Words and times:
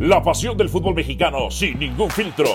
La 0.00 0.22
pasión 0.22 0.58
del 0.58 0.68
fútbol 0.68 0.94
mexicano 0.94 1.50
sin 1.50 1.78
ningún 1.78 2.10
filtro. 2.10 2.50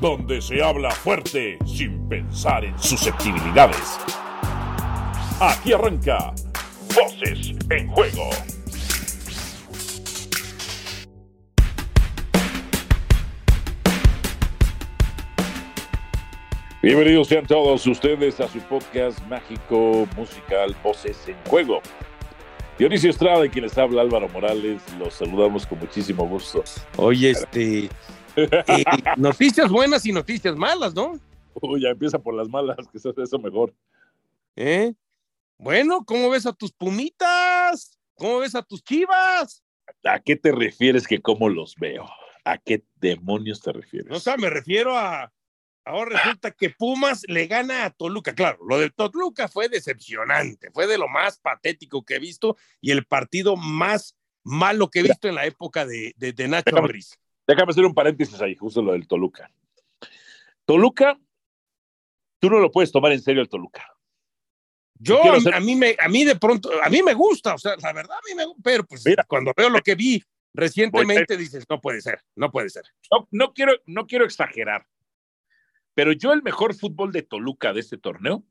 Donde 0.00 0.42
se 0.42 0.60
habla 0.60 0.90
fuerte 0.90 1.56
sin 1.64 2.08
pensar 2.08 2.64
en 2.64 2.76
susceptibilidades. 2.76 4.00
Aquí 5.40 5.72
arranca 5.72 6.34
Voces 6.96 7.54
en 7.70 7.86
Juego. 7.92 8.28
Bienvenidos 16.82 17.28
sean 17.28 17.46
todos 17.46 17.86
ustedes 17.86 18.40
a 18.40 18.48
su 18.48 18.58
podcast 18.62 19.24
mágico 19.28 20.08
musical 20.16 20.74
Voces 20.82 21.28
en 21.28 21.36
Juego. 21.48 21.80
Dionisio 22.78 23.10
Estrada 23.10 23.46
y 23.46 23.50
quien 23.50 23.64
les 23.64 23.78
habla 23.78 24.02
Álvaro 24.02 24.28
Morales, 24.28 24.82
los 24.98 25.14
saludamos 25.14 25.64
con 25.64 25.78
muchísimo 25.78 26.26
gusto. 26.26 26.64
Oye, 26.96 27.30
este, 27.30 27.88
eh, 28.36 28.84
noticias 29.16 29.70
buenas 29.70 30.04
y 30.06 30.12
noticias 30.12 30.56
malas, 30.56 30.92
¿no? 30.92 31.20
Uy, 31.54 31.82
ya 31.82 31.90
empieza 31.90 32.18
por 32.18 32.34
las 32.34 32.48
malas, 32.48 32.76
que 32.90 32.98
es 32.98 33.06
eso 33.06 33.38
mejor. 33.38 33.72
¿Eh? 34.56 34.92
Bueno, 35.56 36.04
¿cómo 36.04 36.30
ves 36.30 36.46
a 36.46 36.52
tus 36.52 36.72
pumitas? 36.72 37.96
¿Cómo 38.16 38.40
ves 38.40 38.56
a 38.56 38.62
tus 38.62 38.82
chivas? 38.82 39.62
¿A 40.02 40.18
qué 40.18 40.34
te 40.34 40.50
refieres 40.50 41.06
que 41.06 41.20
cómo 41.20 41.48
los 41.48 41.76
veo? 41.76 42.06
¿A 42.44 42.58
qué 42.58 42.82
demonios 42.96 43.60
te 43.60 43.72
refieres? 43.72 44.10
No, 44.10 44.16
o 44.16 44.20
sea, 44.20 44.36
me 44.36 44.50
refiero 44.50 44.98
a, 44.98 45.32
Ahora 45.84 46.18
resulta 46.18 46.50
que 46.50 46.70
Pumas 46.70 47.24
le 47.28 47.46
gana 47.46 47.84
a 47.84 47.90
Toluca. 47.90 48.34
Claro, 48.34 48.58
lo 48.66 48.78
de 48.78 48.90
Toluca 48.90 49.48
fue 49.48 49.68
decepcionante, 49.68 50.70
fue 50.70 50.86
de 50.86 50.96
lo 50.96 51.08
más 51.08 51.38
patético 51.38 52.02
que 52.04 52.16
he 52.16 52.18
visto 52.18 52.56
y 52.80 52.90
el 52.90 53.04
partido 53.04 53.56
más 53.56 54.16
malo 54.42 54.88
que 54.90 55.00
he 55.00 55.02
visto 55.02 55.28
en 55.28 55.34
la 55.34 55.44
época 55.44 55.84
de, 55.84 56.14
de, 56.16 56.48
Nacho 56.48 56.70
déjame, 56.70 57.00
Déjame 57.46 57.70
hacer 57.70 57.84
un 57.84 57.94
paréntesis 57.94 58.40
ahí, 58.40 58.54
justo 58.54 58.82
lo 58.82 58.92
del 58.92 59.06
Toluca. 59.06 59.50
Toluca, 60.64 61.18
tú 62.38 62.48
no 62.48 62.60
lo 62.60 62.70
puedes 62.70 62.90
tomar 62.90 63.12
en 63.12 63.20
serio 63.20 63.42
el 63.42 63.48
Toluca. 63.48 63.86
Yo, 64.96 65.20
a, 65.52 65.60
mí 65.60 65.76
me, 65.76 65.96
a 65.98 66.08
mí 66.08 66.24
de 66.24 66.36
pronto, 66.36 66.70
a 66.82 66.88
mí 66.88 67.02
me 67.02 67.12
gusta, 67.12 67.54
o 67.54 67.58
sea, 67.58 67.76
la 67.76 67.92
verdad 67.92 68.16
a 68.16 68.28
mí 68.28 68.34
me 68.34 68.46
gusta, 68.46 68.62
pero 68.62 68.84
pues 68.84 69.04
Mira, 69.04 69.24
cuando 69.24 69.52
veo 69.54 69.68
lo 69.68 69.80
que 69.80 69.94
vi 69.96 70.22
recientemente 70.54 71.36
dices, 71.36 71.66
no 71.68 71.80
puede 71.80 72.00
ser, 72.00 72.20
no 72.36 72.50
puede 72.50 72.70
ser. 72.70 72.84
No, 73.10 73.28
no, 73.32 73.52
quiero, 73.52 73.72
no 73.86 74.06
quiero 74.06 74.24
exagerar, 74.24 74.86
pero 75.94 76.12
yo 76.12 76.32
el 76.32 76.42
mejor 76.42 76.74
fútbol 76.74 77.12
de 77.12 77.22
Toluca 77.22 77.72
de 77.72 77.80
este 77.80 77.98
torneo, 77.98 78.44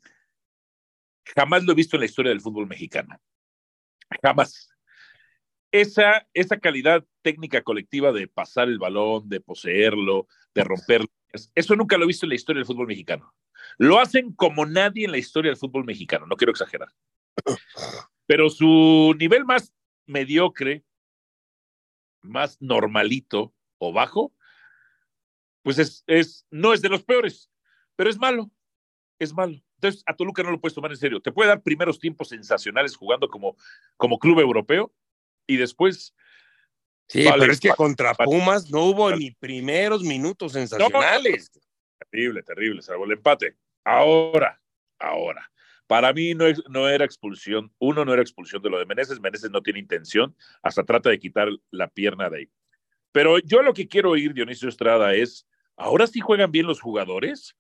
jamás 1.36 1.64
lo 1.64 1.74
he 1.74 1.76
visto 1.76 1.96
en 1.96 2.02
la 2.02 2.06
historia 2.06 2.30
del 2.30 2.42
fútbol 2.42 2.68
mexicano. 2.68 3.20
Jamás. 4.22 4.70
Esa, 5.72 6.28
esa 6.34 6.60
calidad 6.60 7.04
técnica 7.22 7.64
colectiva 7.64 8.12
de 8.12 8.28
pasar 8.28 8.68
el 8.68 8.78
balón, 8.78 9.28
de 9.28 9.42
poseerlo, 9.42 10.28
de 10.54 10.64
romperlo, 10.64 11.08
eso 11.56 11.76
nunca 11.76 11.98
lo 11.98 12.04
he 12.04 12.08
visto 12.08 12.26
en 12.26 12.30
la 12.30 12.36
historia 12.36 12.60
del 12.60 12.68
fútbol 12.68 12.88
mexicano. 12.88 13.34
Lo 13.78 14.00
hacen 14.00 14.34
como 14.34 14.66
nadie 14.66 15.06
en 15.06 15.12
la 15.12 15.18
historia 15.18 15.50
del 15.50 15.58
fútbol 15.58 15.84
mexicano, 15.84 16.28
no 16.28 16.36
quiero 16.36 16.52
exagerar. 16.52 16.90
Pero 18.28 18.50
su 18.50 19.16
nivel 19.18 19.46
más 19.46 19.74
mediocre, 20.06 20.84
más 22.22 22.62
normalito 22.62 23.54
o 23.80 23.92
bajo, 23.92 24.34
pues 25.64 25.80
es, 25.80 26.04
es, 26.08 26.46
no 26.52 26.74
es 26.74 26.82
de 26.82 26.90
los 26.90 27.04
peores, 27.04 27.50
pero 27.96 28.10
es 28.10 28.18
malo, 28.18 28.52
es 29.18 29.34
malo. 29.34 29.62
Entonces, 29.76 30.04
a 30.06 30.16
Toluca 30.16 30.44
no 30.44 30.52
lo 30.52 30.62
puedes 30.62 30.76
tomar 30.76 30.92
en 30.92 30.98
serio. 30.98 31.20
Te 31.20 31.32
puede 31.32 31.50
dar 31.50 31.62
primeros 31.62 32.00
tiempos 32.00 32.30
sensacionales 32.30 32.96
jugando 32.96 33.28
como, 33.28 33.58
como 33.98 34.18
club 34.18 34.40
europeo 34.40 34.94
y 35.48 35.58
después... 35.58 36.14
Sí, 37.08 37.26
pero 37.30 37.52
es 37.52 37.60
que 37.60 37.70
contra 37.72 38.14
Pumas 38.14 38.72
no 38.72 38.86
hubo 38.86 39.14
ni 39.14 39.32
primeros 39.32 40.04
minutos 40.04 40.54
sensacionales. 40.54 41.52
terrible, 42.00 42.44
terrible, 42.44 42.82
salvo 42.82 43.04
el 43.04 43.12
empate. 43.12 43.58
Ahora, 43.84 44.62
ahora. 45.00 45.52
Para 45.86 46.14
mí 46.14 46.34
no, 46.34 46.46
no 46.70 46.88
era 46.88 47.04
expulsión. 47.04 47.74
Uno 47.78 48.06
no 48.06 48.14
era 48.14 48.22
expulsión 48.22 48.62
de 48.62 48.70
lo 48.70 48.80
de 48.80 48.86
Meneses. 48.86 49.20
Meneses 49.20 49.52
no 49.52 49.62
tiene 49.62 49.80
intención. 49.80 50.34
Hasta 50.62 50.86
trata 50.86 51.10
de 51.10 51.20
quitar 51.20 51.50
la 51.72 51.90
pierna 51.90 52.30
de 52.30 52.38
ahí. 52.38 52.50
Pero 53.12 53.38
yo 53.40 53.62
lo 53.62 53.74
que 53.74 53.90
quiero 53.90 54.12
oír, 54.12 54.34
Dionisio 54.34 54.70
Estrada, 54.70 55.14
es 55.14 55.46
Ahora 55.76 56.08
sí 56.08 56.20
juegan 56.20 56.52
bien 56.52 56.68
los 56.68 56.82
jugadores. 56.82 57.56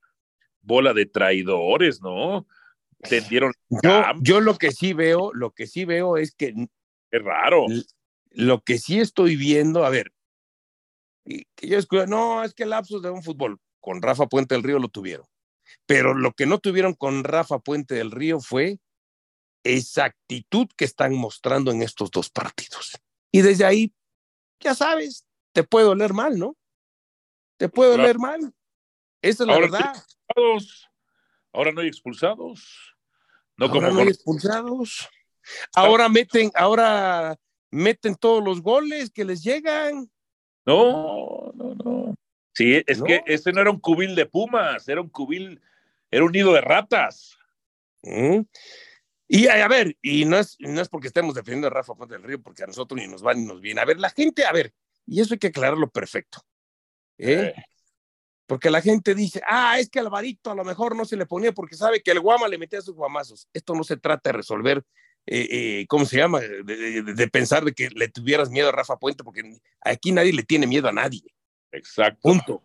Bola 0.61 0.93
de 0.93 1.05
traidores, 1.05 2.01
¿no? 2.01 2.47
Tendieron. 3.01 3.53
Yo, 3.83 4.03
yo 4.21 4.39
lo 4.39 4.57
que 4.57 4.71
sí 4.71 4.93
veo, 4.93 5.33
lo 5.33 5.51
que 5.51 5.67
sí 5.67 5.85
veo 5.85 6.17
es 6.17 6.33
que. 6.33 6.53
Es 7.11 7.23
raro. 7.23 7.65
Lo 8.31 8.61
que 8.61 8.79
sí 8.79 8.99
estoy 8.99 9.35
viendo, 9.35 9.85
a 9.85 9.89
ver, 9.89 10.11
que 11.23 11.67
yo 11.67 11.77
escucho, 11.77 12.07
no, 12.07 12.43
es 12.43 12.53
que 12.53 12.63
el 12.63 12.71
lapsus 12.71 13.01
de 13.01 13.09
un 13.09 13.23
fútbol 13.23 13.59
con 13.79 14.01
Rafa 14.01 14.27
Puente 14.27 14.55
del 14.55 14.63
Río 14.63 14.79
lo 14.79 14.89
tuvieron. 14.89 15.25
Pero 15.85 16.13
lo 16.13 16.33
que 16.33 16.45
no 16.45 16.59
tuvieron 16.59 16.93
con 16.93 17.23
Rafa 17.23 17.59
Puente 17.59 17.95
del 17.95 18.11
Río 18.11 18.39
fue 18.39 18.79
esa 19.63 20.05
actitud 20.05 20.67
que 20.75 20.85
están 20.85 21.15
mostrando 21.15 21.71
en 21.71 21.81
estos 21.81 22.11
dos 22.11 22.29
partidos. 22.29 22.97
Y 23.31 23.41
desde 23.41 23.65
ahí, 23.65 23.93
ya 24.59 24.75
sabes, 24.75 25.25
te 25.53 25.63
puede 25.63 25.87
oler 25.87 26.13
mal, 26.13 26.37
¿no? 26.37 26.57
Te 27.57 27.69
puede 27.69 27.97
leer 27.97 28.17
mal. 28.17 28.53
Esa 29.21 29.43
es 29.43 29.47
la 29.47 29.59
verdad. 29.59 30.03
Ahora 31.53 31.71
no 31.71 31.81
hay 31.81 31.87
expulsados. 31.87 32.95
No 33.57 33.67
ahora 33.67 33.73
como 33.73 33.91
no 33.93 33.99
hay 34.01 34.07
expulsados. 34.07 35.09
Ahora 35.75 36.09
meten, 36.09 36.51
ahora 36.55 37.37
meten 37.71 38.15
todos 38.15 38.43
los 38.43 38.61
goles 38.61 39.11
que 39.11 39.25
les 39.25 39.43
llegan. 39.43 40.09
No, 40.65 41.51
no, 41.53 41.75
no. 41.75 42.15
Sí, 42.53 42.83
es 42.85 43.01
que 43.01 43.23
ese 43.25 43.51
no 43.51 43.61
era 43.61 43.71
un 43.71 43.79
cubil 43.79 44.15
de 44.15 44.25
pumas, 44.25 44.87
era 44.87 45.01
un 45.01 45.09
cubil, 45.09 45.61
era 46.11 46.23
un 46.23 46.31
nido 46.31 46.53
de 46.53 46.61
ratas. 46.61 47.37
Mm. 48.03 48.41
Y 49.27 49.47
a, 49.47 49.67
ver, 49.67 49.97
y 50.01 50.25
no 50.25 50.37
es, 50.37 50.57
no 50.59 50.79
es 50.79 50.89
porque 50.89 51.07
estemos 51.07 51.33
defendiendo 51.33 51.67
a 51.67 51.71
Rafa 51.71 51.95
Fuente 51.95 52.15
del 52.15 52.23
Río, 52.23 52.41
porque 52.41 52.63
a 52.63 52.67
nosotros 52.67 52.99
ni 52.99 53.07
nos 53.07 53.25
va 53.25 53.33
ni 53.33 53.45
nos 53.45 53.61
viene. 53.61 53.81
A 53.81 53.85
ver, 53.85 53.99
la 53.99 54.11
gente, 54.11 54.45
a 54.45 54.51
ver, 54.51 54.73
y 55.07 55.21
eso 55.21 55.33
hay 55.33 55.39
que 55.39 55.47
aclararlo 55.47 55.89
perfecto. 55.89 56.39
¿Eh? 57.17 57.53
Porque 58.45 58.69
la 58.69 58.81
gente 58.81 59.15
dice, 59.15 59.41
ah, 59.47 59.79
es 59.79 59.89
que 59.89 59.99
Alvarito 59.99 60.51
a 60.51 60.55
lo 60.55 60.63
mejor 60.63 60.95
no 60.95 61.05
se 61.05 61.15
le 61.15 61.25
ponía 61.25 61.53
porque 61.53 61.75
sabe 61.75 62.01
que 62.01 62.11
el 62.11 62.19
Guama 62.19 62.47
le 62.47 62.57
metía 62.57 62.81
sus 62.81 62.95
guamazos. 62.95 63.47
Esto 63.53 63.73
no 63.73 63.83
se 63.83 63.97
trata 63.97 64.29
de 64.29 64.37
resolver, 64.37 64.83
eh, 65.25 65.47
eh, 65.49 65.85
¿cómo 65.87 66.05
se 66.05 66.17
llama? 66.17 66.41
De, 66.41 67.29
pensar 67.31 67.63
de 67.63 67.73
que 67.73 67.89
le 67.89 68.09
tuvieras 68.09 68.49
miedo 68.49 68.69
a 68.69 68.73
Rafa 68.73 68.97
Puente, 68.97 69.23
porque 69.23 69.59
aquí 69.81 70.11
nadie 70.11 70.33
le 70.33 70.43
tiene 70.43 70.67
miedo 70.67 70.89
a 70.89 70.93
nadie. 70.93 71.23
Exacto. 71.71 72.19
Punto. 72.21 72.63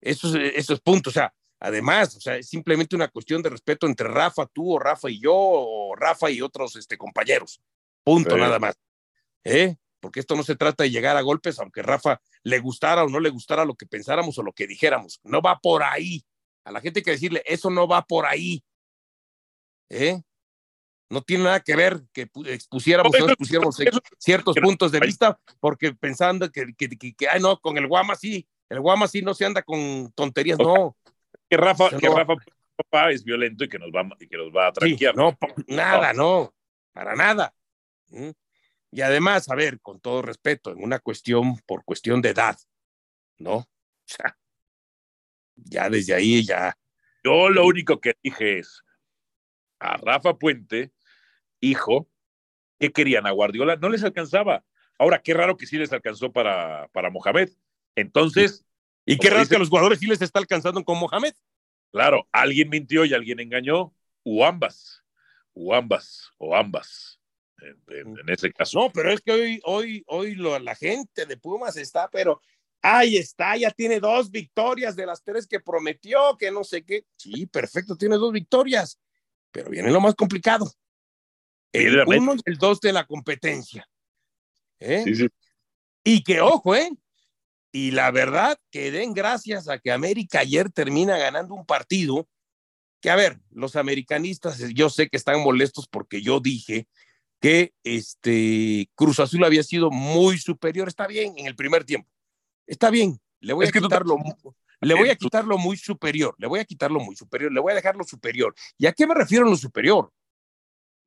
Eso 0.00 0.36
es, 0.36 0.52
eso 0.56 0.74
es 0.74 0.80
punto. 0.80 1.10
O 1.10 1.12
sea, 1.12 1.32
además, 1.60 2.16
o 2.16 2.20
sea, 2.20 2.36
es 2.36 2.48
simplemente 2.48 2.96
una 2.96 3.08
cuestión 3.08 3.40
de 3.40 3.50
respeto 3.50 3.86
entre 3.86 4.08
Rafa, 4.08 4.46
tú 4.46 4.74
o 4.74 4.78
Rafa 4.78 5.08
y 5.08 5.20
yo, 5.20 5.34
o 5.34 5.94
Rafa 5.94 6.30
y 6.30 6.42
otros 6.42 6.74
este, 6.76 6.98
compañeros. 6.98 7.60
Punto, 8.02 8.36
nada 8.36 8.58
más. 8.58 8.74
¿Eh? 9.44 9.76
Porque 10.02 10.18
esto 10.18 10.34
no 10.34 10.42
se 10.42 10.56
trata 10.56 10.82
de 10.82 10.90
llegar 10.90 11.16
a 11.16 11.20
golpes, 11.20 11.60
aunque 11.60 11.80
Rafa 11.80 12.20
le 12.42 12.58
gustara 12.58 13.04
o 13.04 13.08
no 13.08 13.20
le 13.20 13.30
gustara 13.30 13.64
lo 13.64 13.76
que 13.76 13.86
pensáramos 13.86 14.36
o 14.36 14.42
lo 14.42 14.52
que 14.52 14.66
dijéramos. 14.66 15.20
No 15.22 15.40
va 15.40 15.60
por 15.60 15.84
ahí. 15.84 16.24
A 16.64 16.72
la 16.72 16.80
gente 16.80 16.98
hay 16.98 17.04
que 17.04 17.12
decirle, 17.12 17.40
eso 17.46 17.70
no 17.70 17.86
va 17.86 18.04
por 18.04 18.26
ahí. 18.26 18.64
¿Eh? 19.88 20.20
No 21.08 21.22
tiene 21.22 21.44
nada 21.44 21.60
que 21.60 21.76
ver 21.76 22.02
que 22.12 22.28
expusiéramos 22.46 23.12
no 23.16 23.26
expusiéramos 23.28 23.76
ciertos 24.18 24.56
puntos 24.56 24.90
de 24.90 24.98
vista, 24.98 25.38
porque 25.60 25.94
pensando 25.94 26.50
que, 26.50 26.74
que, 26.76 26.88
que, 26.88 27.28
ay, 27.28 27.40
no, 27.40 27.60
con 27.60 27.78
el 27.78 27.86
Guama 27.86 28.16
sí, 28.16 28.48
el 28.70 28.80
Guama 28.80 29.06
sí 29.06 29.22
no 29.22 29.34
se 29.34 29.44
anda 29.44 29.62
con 29.62 30.10
tonterías, 30.16 30.58
no. 30.58 30.96
Que 31.48 31.56
Rafa, 31.56 31.90
que 31.90 32.08
Rafa 32.08 33.10
es 33.12 33.22
violento 33.22 33.62
y 33.62 33.68
que 33.68 33.78
nos 33.78 33.90
va, 33.90 34.08
y 34.18 34.26
que 34.26 34.36
nos 34.36 34.50
va 34.50 34.66
a 34.66 34.72
tranquear. 34.72 35.14
no, 35.14 35.38
nada, 35.68 36.12
no, 36.12 36.52
para 36.92 37.14
nada. 37.14 37.54
¿Mm? 38.08 38.30
Y 38.92 39.00
además, 39.00 39.48
a 39.48 39.54
ver, 39.54 39.80
con 39.80 40.00
todo 40.00 40.20
respeto, 40.20 40.70
en 40.70 40.84
una 40.84 40.98
cuestión 40.98 41.56
por 41.66 41.82
cuestión 41.82 42.20
de 42.20 42.28
edad, 42.28 42.58
¿no? 43.38 43.56
O 43.56 43.68
sea, 44.04 44.38
ya 45.56 45.88
desde 45.88 46.12
ahí 46.12 46.44
ya. 46.44 46.76
Yo 47.24 47.48
lo 47.48 47.66
único 47.66 48.00
que 48.00 48.14
dije 48.22 48.58
es 48.58 48.82
a 49.80 49.96
Rafa 49.96 50.34
Puente, 50.34 50.92
hijo, 51.60 52.10
¿qué 52.78 52.92
querían 52.92 53.26
a 53.26 53.30
Guardiola? 53.30 53.76
No 53.76 53.88
les 53.88 54.04
alcanzaba. 54.04 54.62
Ahora, 54.98 55.22
qué 55.22 55.32
raro 55.32 55.56
que 55.56 55.66
sí 55.66 55.78
les 55.78 55.92
alcanzó 55.92 56.30
para, 56.30 56.88
para 56.88 57.08
Mohamed. 57.08 57.48
Entonces. 57.96 58.62
Y 59.06 59.16
qué 59.16 59.30
raro 59.30 59.48
que 59.48 59.56
a 59.56 59.58
los 59.58 59.70
jugadores 59.70 60.00
sí 60.00 60.06
les 60.06 60.20
está 60.20 60.38
alcanzando 60.38 60.84
con 60.84 60.98
Mohamed. 60.98 61.34
Claro, 61.92 62.28
alguien 62.30 62.68
mintió 62.68 63.06
y 63.06 63.14
alguien 63.14 63.40
engañó, 63.40 63.94
o 64.22 64.44
ambas, 64.44 65.02
o 65.54 65.74
ambas, 65.74 66.30
o 66.38 66.54
ambas 66.54 67.21
en, 67.88 68.28
ese 68.28 68.52
caso. 68.52 68.78
No, 68.78 68.90
pero 68.92 69.12
es 69.12 69.20
que 69.20 69.32
hoy, 69.32 69.60
hoy, 69.64 70.04
hoy 70.06 70.34
lo, 70.34 70.58
la 70.58 70.74
gente 70.74 71.26
de 71.26 71.36
Pumas 71.36 71.76
está, 71.76 72.08
pero 72.10 72.40
ahí 72.82 73.16
está, 73.16 73.56
ya 73.56 73.70
tiene 73.70 74.00
dos 74.00 74.30
victorias 74.30 74.96
de 74.96 75.06
las 75.06 75.22
tres 75.22 75.46
que 75.46 75.60
prometió, 75.60 76.36
que 76.38 76.50
no 76.50 76.64
sé 76.64 76.84
qué. 76.84 77.04
Sí, 77.16 77.46
perfecto, 77.46 77.96
tiene 77.96 78.16
dos 78.16 78.32
victorias, 78.32 78.98
pero 79.50 79.70
viene 79.70 79.90
lo 79.90 80.00
más 80.00 80.14
complicado. 80.14 80.70
El 81.72 82.00
uno 82.06 82.34
y 82.34 82.40
el 82.44 82.58
dos 82.58 82.80
de 82.80 82.92
la 82.92 83.06
competencia. 83.06 83.88
¿Eh? 84.78 85.02
Sí, 85.04 85.14
sí. 85.14 85.28
Y 86.04 86.22
que 86.22 86.40
ojo, 86.40 86.74
¿eh? 86.74 86.90
Y 87.70 87.92
la 87.92 88.10
verdad 88.10 88.58
que 88.70 88.90
den 88.90 89.14
gracias 89.14 89.68
a 89.68 89.78
que 89.78 89.90
América 89.90 90.40
ayer 90.40 90.70
termina 90.70 91.16
ganando 91.16 91.54
un 91.54 91.64
partido 91.64 92.28
que, 93.00 93.08
a 93.08 93.16
ver, 93.16 93.40
los 93.50 93.76
americanistas, 93.76 94.58
yo 94.74 94.90
sé 94.90 95.08
que 95.08 95.16
están 95.16 95.40
molestos 95.40 95.88
porque 95.88 96.20
yo 96.20 96.38
dije 96.38 96.86
que 97.42 97.74
este 97.82 98.88
Cruz 98.94 99.18
Azul 99.18 99.42
había 99.42 99.64
sido 99.64 99.90
muy 99.90 100.38
superior. 100.38 100.86
Está 100.86 101.08
bien 101.08 101.34
en 101.36 101.46
el 101.48 101.56
primer 101.56 101.82
tiempo. 101.82 102.08
Está 102.68 102.88
bien. 102.88 103.20
Le 103.40 103.52
voy 103.52 103.66
a 103.66 103.72
quitarlo. 103.72 104.16
Le 104.80 104.94
voy 104.94 105.08
a 105.10 105.16
quitarlo 105.16 105.58
muy 105.58 105.76
superior. 105.76 106.36
Le 106.38 106.46
voy 106.46 106.60
a 106.60 106.64
quitarlo 106.64 107.00
muy 107.00 107.16
superior. 107.16 107.52
Le 107.52 107.60
voy 107.60 107.72
a 107.72 107.74
dejarlo 107.74 108.04
superior. 108.04 108.54
¿Y 108.78 108.86
a 108.86 108.92
qué 108.92 109.08
me 109.08 109.14
refiero 109.14 109.44
en 109.44 109.50
lo 109.50 109.56
superior? 109.56 110.12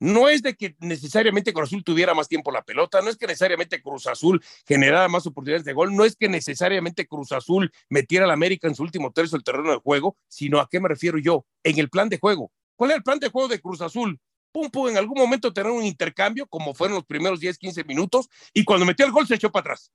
No 0.01 0.27
es 0.27 0.41
de 0.41 0.55
que 0.55 0.75
necesariamente 0.79 1.53
Cruz 1.53 1.69
Azul 1.69 1.85
tuviera 1.85 2.13
más 2.13 2.27
tiempo 2.27 2.51
la 2.51 2.63
pelota, 2.63 3.01
no 3.01 3.09
es 3.09 3.15
que 3.15 3.27
necesariamente 3.27 3.81
Cruz 3.81 4.05
Azul 4.07 4.43
generara 4.67 5.07
más 5.07 5.25
oportunidades 5.25 5.63
de 5.63 5.71
gol, 5.71 5.95
no 5.95 6.03
es 6.03 6.17
que 6.17 6.27
necesariamente 6.27 7.07
Cruz 7.07 7.31
Azul 7.31 7.71
metiera 7.87 8.25
a 8.25 8.27
la 8.27 8.33
América 8.33 8.67
en 8.67 8.75
su 8.75 8.83
último 8.83 9.13
tercio 9.13 9.37
del 9.37 9.45
terreno 9.45 9.71
de 9.71 9.77
juego, 9.77 10.17
sino 10.27 10.59
a 10.59 10.67
qué 10.69 10.81
me 10.81 10.89
refiero 10.89 11.17
yo, 11.17 11.45
en 11.63 11.79
el 11.79 11.89
plan 11.89 12.09
de 12.09 12.19
juego. 12.19 12.51
¿Cuál 12.75 12.91
es 12.91 12.97
el 12.97 13.03
plan 13.03 13.19
de 13.19 13.29
juego 13.29 13.47
de 13.47 13.61
Cruz 13.61 13.79
Azul? 13.79 14.19
Pum, 14.55 14.69
pum, 14.69 14.87
en 14.87 14.97
algún 14.97 15.17
momento 15.17 15.51
tener 15.51 15.69
un 15.69 15.83
intercambio, 15.83 16.47
como 16.47 16.73
fueron 16.73 16.95
los 16.95 17.03
primeros 17.03 17.41
10, 17.41 17.57
15 17.57 17.83
minutos, 17.83 18.29
y 18.53 18.63
cuando 18.63 18.85
metió 18.85 19.05
el 19.05 19.11
gol 19.11 19.27
se 19.27 19.35
echó 19.35 19.51
para 19.51 19.63
atrás. 19.63 19.91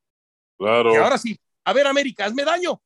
Claro. 0.58 0.92
Y 0.92 0.96
ahora 0.96 1.16
sí, 1.16 1.40
a 1.64 1.72
ver, 1.72 1.86
América, 1.86 2.26
hazme 2.26 2.44
daño. 2.44 2.78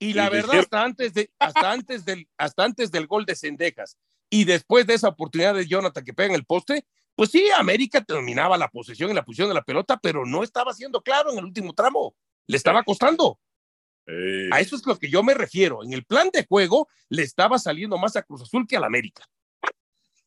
Y 0.00 0.14
la 0.14 0.28
verdad, 0.28 0.58
hasta 0.58 0.82
antes, 0.82 1.14
de, 1.14 1.30
hasta, 1.38 1.70
antes 1.70 2.04
del, 2.04 2.28
hasta 2.36 2.64
antes 2.64 2.90
del 2.90 3.06
gol 3.06 3.24
de 3.24 3.36
Cendejas 3.36 3.98
y 4.28 4.42
después 4.42 4.84
de 4.84 4.94
esa 4.94 5.06
oportunidad 5.06 5.54
de 5.54 5.68
Jonathan 5.68 6.04
que 6.04 6.12
pega 6.12 6.30
en 6.30 6.34
el 6.34 6.44
poste, 6.44 6.84
pues 7.14 7.30
sí, 7.30 7.48
América 7.56 8.02
terminaba 8.02 8.58
la 8.58 8.66
posesión 8.66 9.12
y 9.12 9.14
la 9.14 9.24
posición 9.24 9.46
de 9.46 9.54
la 9.54 9.62
pelota, 9.62 9.96
pero 10.02 10.26
no 10.26 10.42
estaba 10.42 10.74
siendo 10.74 11.02
claro 11.02 11.30
en 11.30 11.38
el 11.38 11.44
último 11.44 11.72
tramo. 11.72 12.16
Le 12.48 12.56
estaba 12.56 12.82
costando. 12.82 13.38
A 14.50 14.58
eso 14.58 14.74
es 14.74 14.84
lo 14.84 14.98
que 14.98 15.08
yo 15.08 15.22
me 15.22 15.34
refiero. 15.34 15.84
En 15.84 15.92
el 15.92 16.04
plan 16.04 16.30
de 16.32 16.44
juego 16.46 16.88
le 17.08 17.22
estaba 17.22 17.60
saliendo 17.60 17.96
más 17.96 18.16
a 18.16 18.22
Cruz 18.22 18.42
Azul 18.42 18.66
que 18.66 18.76
al 18.76 18.82
América. 18.82 19.22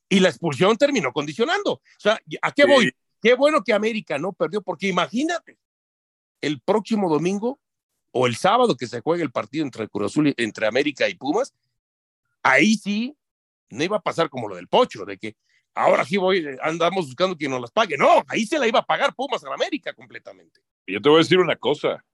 Y 0.10 0.20
la 0.20 0.30
expulsión 0.30 0.78
terminó 0.78 1.12
condicionando. 1.12 1.74
O 1.74 1.82
sea, 1.98 2.20
¿a 2.42 2.52
qué 2.52 2.66
voy? 2.66 2.92
Qué 3.22 3.36
bueno 3.36 3.64
que 3.64 3.74
América 3.74 4.18
no 4.18 4.34
perdió, 4.34 4.62
porque 4.62 4.88
imagínate, 4.88 5.58
el 6.42 6.60
próximo 6.60 7.10
domingo 7.10 7.60
o 8.12 8.28
el 8.28 8.36
sábado 8.36 8.76
que 8.76 8.86
se 8.86 9.00
juegue 9.00 9.24
el 9.24 9.32
partido 9.32 9.66
entre 9.66 9.88
Cruz 9.88 10.12
Azul, 10.12 10.34
entre 10.38 10.68
América 10.68 11.08
y 11.08 11.16
Pumas, 11.16 11.54
ahí 12.44 12.76
sí 12.76 13.16
no 13.70 13.84
iba 13.84 13.98
a 13.98 14.02
pasar 14.02 14.30
como 14.30 14.50
lo 14.50 14.56
del 14.56 14.68
Pocho, 14.68 15.06
de 15.06 15.18
que 15.18 15.36
ahora 15.74 16.06
sí 16.06 16.18
voy, 16.18 16.46
andamos 16.62 17.08
buscando 17.08 17.36
quien 17.36 17.52
nos 17.52 17.62
las 17.62 17.72
pague. 17.72 17.98
No, 17.98 18.24
ahí 18.28 18.46
se 18.46 18.60
la 18.60 18.68
iba 18.68 18.80
a 18.80 18.86
pagar 18.86 19.16
Pumas 19.16 19.44
a 19.44 19.50
la 19.50 19.56
América 19.56 19.94
completamente. 19.94 20.62
Yo 20.86 21.02
te 21.02 21.10
voy 21.10 21.20
a 21.20 21.24
decir 21.24 21.40
una 21.40 21.56
cosa. 21.56 22.06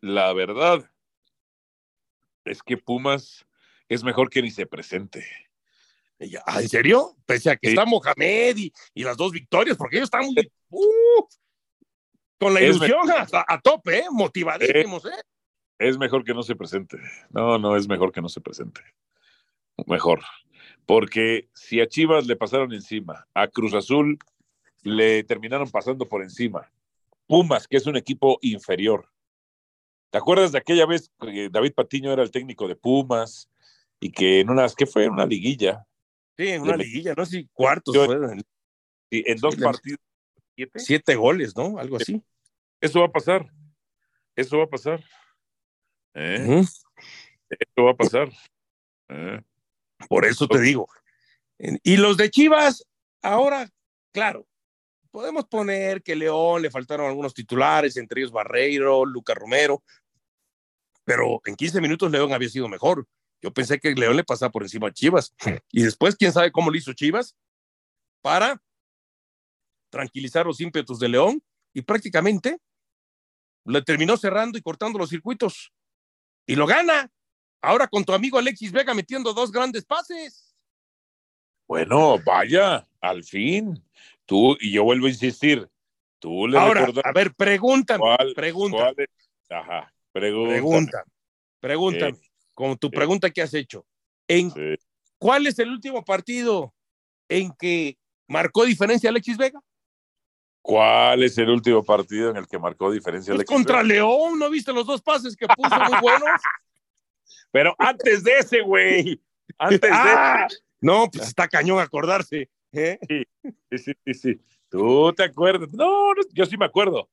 La 0.00 0.32
verdad 0.32 0.90
es 2.44 2.62
que 2.62 2.76
Pumas 2.76 3.46
es 3.88 4.02
mejor 4.02 4.30
que 4.30 4.42
ni 4.42 4.50
se 4.50 4.66
presente. 4.66 5.24
¿Ah, 6.46 6.60
¿En 6.60 6.68
serio? 6.68 7.16
Pese 7.26 7.50
a 7.50 7.56
que 7.56 7.68
está 7.68 7.84
Mohamed 7.84 8.56
y, 8.56 8.72
y, 8.94 9.04
las 9.04 9.16
dos 9.16 9.32
victorias, 9.32 9.76
porque 9.76 9.96
ellos 9.96 10.06
están 10.06 10.24
muy, 10.24 10.52
uh, 10.70 11.26
con 12.38 12.54
la 12.54 12.62
ilusión 12.62 13.10
a, 13.10 13.26
a, 13.46 13.60
tope, 13.60 13.98
¿eh? 14.00 14.04
motivadísimos. 14.10 15.04
¿eh? 15.06 15.22
Es 15.78 15.98
mejor 15.98 16.24
que 16.24 16.34
no 16.34 16.42
se 16.42 16.56
presente. 16.56 16.98
No, 17.30 17.58
no, 17.58 17.76
es 17.76 17.88
mejor 17.88 18.12
que 18.12 18.20
no 18.20 18.28
se 18.28 18.40
presente. 18.40 18.80
Mejor. 19.86 20.22
Porque 20.86 21.48
si 21.54 21.80
a 21.80 21.86
Chivas 21.86 22.26
le 22.26 22.36
pasaron 22.36 22.72
encima, 22.72 23.26
a 23.34 23.48
Cruz 23.48 23.74
Azul 23.74 24.18
le 24.82 25.22
terminaron 25.24 25.70
pasando 25.70 26.08
por 26.08 26.22
encima, 26.22 26.70
Pumas, 27.26 27.68
que 27.68 27.76
es 27.76 27.86
un 27.86 27.96
equipo 27.96 28.38
inferior. 28.42 29.08
¿Te 30.10 30.18
acuerdas 30.18 30.52
de 30.52 30.58
aquella 30.58 30.84
vez 30.84 31.10
que 31.20 31.48
David 31.48 31.72
Patiño 31.74 32.12
era 32.12 32.22
el 32.22 32.30
técnico 32.30 32.68
de 32.68 32.76
Pumas 32.76 33.48
y 34.00 34.10
que 34.10 34.40
en 34.40 34.50
unas, 34.50 34.74
¿qué 34.74 34.84
fue? 34.84 35.08
Una 35.08 35.24
liguilla. 35.24 35.86
Sí, 36.36 36.48
en 36.48 36.62
una 36.62 36.76
liguilla, 36.76 37.14
no 37.14 37.26
sé, 37.26 37.48
cuartos. 37.52 37.94
Sí, 39.10 39.22
en 39.26 39.38
dos 39.38 39.56
partidos. 39.56 40.00
¿Siete? 40.54 40.78
siete 40.78 41.14
goles, 41.14 41.56
¿no? 41.56 41.78
Algo 41.78 41.96
así. 41.96 42.22
Eso 42.80 43.00
va 43.00 43.06
a 43.06 43.12
pasar. 43.12 43.50
Eso 44.36 44.58
va 44.58 44.64
a 44.64 44.68
pasar. 44.68 45.02
¿Eh? 46.14 46.62
Eso 47.48 47.84
va 47.84 47.92
a 47.92 47.96
pasar. 47.96 48.30
¿Eh? 49.08 49.40
Por 50.08 50.24
eso 50.24 50.46
te 50.46 50.60
digo. 50.60 50.88
Y 51.58 51.96
los 51.96 52.16
de 52.16 52.30
Chivas, 52.30 52.84
ahora, 53.22 53.68
claro, 54.12 54.46
podemos 55.10 55.46
poner 55.46 56.02
que 56.02 56.16
León 56.16 56.62
le 56.62 56.70
faltaron 56.70 57.06
algunos 57.06 57.34
titulares, 57.34 57.96
entre 57.96 58.20
ellos 58.20 58.32
Barreiro, 58.32 59.04
Luca 59.04 59.34
Romero, 59.34 59.82
pero 61.04 61.40
en 61.44 61.54
15 61.54 61.80
minutos 61.80 62.10
León 62.10 62.32
había 62.32 62.48
sido 62.48 62.68
mejor. 62.68 63.06
Yo 63.42 63.52
pensé 63.52 63.80
que 63.80 63.92
León 63.92 64.16
le 64.16 64.24
pasaba 64.24 64.52
por 64.52 64.62
encima 64.62 64.88
a 64.88 64.92
Chivas. 64.92 65.34
Y 65.72 65.82
después, 65.82 66.14
quién 66.14 66.32
sabe 66.32 66.52
cómo 66.52 66.70
lo 66.70 66.76
hizo 66.76 66.92
Chivas 66.92 67.36
para 68.22 68.62
tranquilizar 69.90 70.46
los 70.46 70.60
ímpetus 70.60 70.98
de 71.00 71.08
León 71.08 71.42
y 71.74 71.82
prácticamente 71.82 72.58
le 73.64 73.82
terminó 73.82 74.16
cerrando 74.16 74.56
y 74.56 74.62
cortando 74.62 74.98
los 74.98 75.10
circuitos. 75.10 75.72
Y 76.46 76.54
lo 76.54 76.66
gana. 76.66 77.10
Ahora 77.60 77.86
con 77.86 78.04
tu 78.04 78.12
amigo 78.12 78.38
Alexis 78.38 78.72
Vega 78.72 78.94
metiendo 78.94 79.34
dos 79.34 79.52
grandes 79.52 79.84
pases. 79.84 80.54
Bueno, 81.66 82.18
vaya, 82.24 82.88
al 83.00 83.24
fin. 83.24 83.84
Tú, 84.24 84.56
y 84.60 84.72
yo 84.72 84.84
vuelvo 84.84 85.06
a 85.06 85.10
insistir, 85.10 85.68
tú 86.18 86.46
le 86.46 86.58
Ahora, 86.58 86.86
a 87.04 87.12
ver, 87.12 87.34
pregúntame, 87.34 88.04
pregunta. 88.34 88.92
Ajá, 89.50 89.92
pregunta. 90.12 91.04
Pregunta, 91.60 92.12
con 92.54 92.76
tu 92.76 92.90
pregunta 92.90 93.30
que 93.30 93.42
has 93.42 93.54
hecho. 93.54 93.86
¿En 94.28 94.52
¿Cuál 95.18 95.46
es 95.46 95.58
el 95.58 95.70
último 95.70 96.04
partido 96.04 96.74
en 97.28 97.52
que 97.58 97.96
marcó 98.26 98.64
diferencia 98.64 99.10
Alexis 99.10 99.36
Vega? 99.36 99.60
¿Cuál 100.60 101.22
es 101.22 101.36
el 101.38 101.50
último 101.50 101.82
partido 101.82 102.30
en 102.30 102.36
el 102.36 102.46
que 102.46 102.58
marcó 102.58 102.90
diferencia 102.90 103.32
pues 103.32 103.40
Alexis 103.40 103.56
contra 103.56 103.82
León, 103.82 104.38
¿no 104.38 104.50
viste 104.50 104.72
los 104.72 104.86
dos 104.86 105.02
pases 105.02 105.36
que 105.36 105.46
puso 105.46 105.76
muy 105.76 106.00
buenos? 106.00 106.40
Pero 107.50 107.74
antes 107.78 108.24
de 108.24 108.38
ese, 108.38 108.60
güey. 108.62 109.20
Antes 109.58 109.80
de 109.80 109.88
ah, 109.92 110.48
No, 110.80 111.08
pues 111.12 111.28
está 111.28 111.46
cañón 111.46 111.78
acordarse. 111.78 112.48
¿eh? 112.72 112.98
Sí, 113.08 113.24
sí, 113.78 113.92
sí, 114.04 114.14
sí. 114.14 114.40
¿Tú 114.68 115.12
te 115.12 115.24
acuerdas? 115.24 115.68
No, 115.72 116.14
yo 116.32 116.46
sí 116.46 116.56
me 116.56 116.64
acuerdo. 116.64 117.10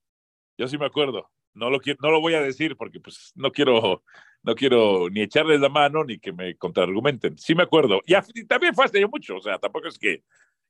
Yo 0.57 0.67
sí 0.67 0.77
me 0.77 0.85
acuerdo. 0.85 1.29
No 1.53 1.69
lo, 1.69 1.79
no 2.01 2.11
lo 2.11 2.21
voy 2.21 2.35
a 2.35 2.41
decir 2.41 2.77
porque 2.77 2.99
pues 2.99 3.33
no 3.35 3.51
quiero, 3.51 4.01
no 4.43 4.55
quiero 4.55 5.09
ni 5.09 5.21
echarles 5.21 5.59
la 5.59 5.69
mano 5.69 6.03
ni 6.03 6.19
que 6.19 6.31
me 6.31 6.55
contraargumenten. 6.55 7.37
Sí 7.37 7.55
me 7.55 7.63
acuerdo. 7.63 8.01
Y 8.05 8.45
también 8.45 8.73
fue 8.73 8.85
hace 8.85 9.05
mucho, 9.07 9.37
o 9.37 9.41
sea, 9.41 9.57
tampoco 9.57 9.87
es 9.87 9.97
que, 9.97 10.23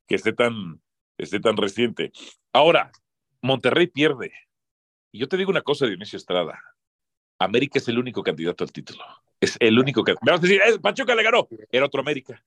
que 0.07 0.15
esté, 0.15 0.33
tan, 0.33 0.81
esté 1.17 1.39
tan 1.39 1.57
reciente. 1.57 2.11
Ahora, 2.53 2.91
Monterrey 3.41 3.87
pierde. 3.87 4.31
Y 5.11 5.19
yo 5.19 5.27
te 5.27 5.37
digo 5.37 5.51
una 5.51 5.61
cosa, 5.61 5.85
Dionisio 5.87 6.17
Estrada. 6.17 6.59
América 7.39 7.79
es 7.79 7.87
el 7.87 7.97
único 7.97 8.21
candidato 8.21 8.63
al 8.63 8.71
título. 8.71 9.03
Es 9.39 9.55
el 9.59 9.79
único 9.79 10.03
que. 10.03 10.13
Me 10.21 10.31
vas 10.31 10.39
a 10.39 10.43
decir, 10.43 10.61
eh, 10.61 10.77
Pachuca 10.79 11.15
le 11.15 11.23
ganó. 11.23 11.47
Era 11.71 11.85
otro 11.85 12.01
América. 12.01 12.43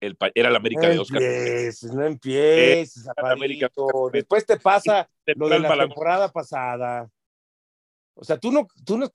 El, 0.00 0.16
era 0.34 0.48
el 0.48 0.56
América 0.56 0.88
de 0.88 0.98
Oscar. 0.98 1.22
Empieces, 1.22 1.92
no 1.92 2.04
empieces, 2.04 3.08
América. 3.16 3.70
Después 4.12 4.46
te 4.46 4.58
pasa 4.58 5.08
lo 5.26 5.48
de 5.48 5.58
la 5.60 5.76
temporada 5.76 6.30
pasada. 6.30 7.08
O 8.20 8.24
sea, 8.24 8.36
tú 8.36 8.50
no, 8.50 8.66
tú 8.84 8.98
no 8.98 9.08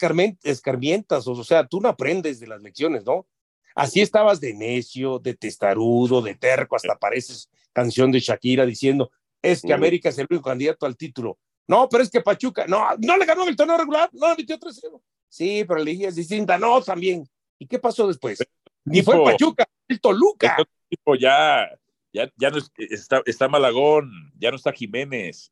escarmientas, 0.43 1.27
o 1.27 1.43
sea, 1.43 1.67
tú 1.67 1.81
no 1.81 1.89
aprendes 1.89 2.39
de 2.39 2.48
las 2.48 2.62
lecciones, 2.62 3.03
¿no? 3.05 3.27
Así 3.75 4.01
estabas 4.01 4.39
de 4.39 4.53
necio, 4.53 5.19
de 5.19 5.33
testarudo, 5.33 6.22
de 6.22 6.36
terco, 6.36 6.75
hasta 6.75 6.98
pareces 6.98 7.50
canción 7.74 8.12
de 8.12 8.19
Shakira 8.19 8.65
diciendo, 8.65 9.12
es 9.41 9.62
que 9.62 9.74
América 9.74 10.10
es 10.10 10.17
el 10.19 10.27
único 10.29 10.48
candidato 10.48 10.86
al 10.86 10.95
título. 10.95 11.38
No, 11.67 11.89
pero 11.89 12.03
es 12.03 12.10
que 12.10 12.22
Pachuca, 12.22 12.65
no, 12.65 12.88
no 13.00 13.17
le 13.17 13.25
ganó 13.25 13.48
el 13.48 13.55
torneo 13.55 13.77
regular, 13.77 14.10
no 14.13 14.29
le 14.29 14.36
metió 14.38 14.57
3-0. 14.57 15.01
Sí, 15.27 15.65
pero 15.67 15.79
la 15.79 15.86
liga 15.86 16.07
es 16.07 16.15
distinta. 16.15 16.57
No, 16.57 16.81
también. 16.81 17.27
¿Y 17.60 17.67
qué 17.67 17.79
pasó 17.79 18.07
después? 18.07 18.39
Ni 18.86 19.01
fue 19.01 19.22
Pachuca, 19.22 19.65
el 19.88 20.00
Toluca. 20.00 20.57
Tipo 20.88 21.15
ya, 21.15 21.67
ya, 22.13 22.31
ya 22.38 22.51
no 22.51 22.60
está, 22.77 23.22
está 23.25 23.50
Malagón, 23.50 24.31
ya 24.38 24.51
no 24.51 24.57
está 24.57 24.72
Jiménez. 24.72 25.51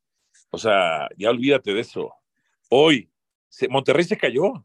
O 0.50 0.58
sea, 0.58 1.08
ya 1.18 1.30
olvídate 1.30 1.74
de 1.74 1.80
eso. 1.80 2.14
Hoy, 2.70 3.11
Monterrey 3.68 4.04
se 4.04 4.16
cayó. 4.16 4.64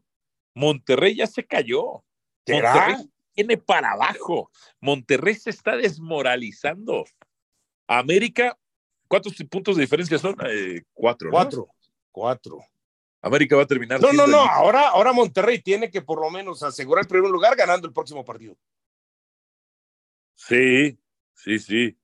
Monterrey 0.54 1.16
ya 1.16 1.26
se 1.26 1.44
cayó. 1.44 2.04
Monterrey 2.46 3.10
viene 3.34 3.56
para 3.56 3.92
abajo. 3.92 4.50
Monterrey 4.80 5.34
se 5.34 5.50
está 5.50 5.76
desmoralizando. 5.76 7.04
América, 7.86 8.58
¿cuántos 9.06 9.34
puntos 9.50 9.76
de 9.76 9.82
diferencia 9.82 10.18
son? 10.18 10.36
Eh, 10.46 10.82
cuatro. 10.92 11.30
Cuatro. 11.30 11.68
Cuatro. 12.10 12.58
América 13.20 13.56
va 13.56 13.62
a 13.62 13.66
terminar. 13.66 14.00
No, 14.00 14.12
no, 14.12 14.26
no. 14.26 14.38
Ahora, 14.38 14.88
ahora 14.88 15.12
Monterrey 15.12 15.60
tiene 15.60 15.90
que 15.90 16.02
por 16.02 16.20
lo 16.20 16.30
menos 16.30 16.62
asegurar 16.62 17.02
el 17.02 17.08
primer 17.08 17.30
lugar 17.30 17.56
ganando 17.56 17.86
el 17.86 17.92
próximo 17.92 18.24
partido. 18.24 18.56
Sí, 20.34 20.98
sí, 21.34 21.58
sí. 21.58 21.98